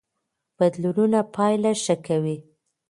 [0.57, 2.37] بدلونونه پایله ښه کوي.